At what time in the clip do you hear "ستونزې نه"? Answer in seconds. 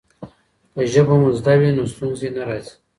1.93-2.41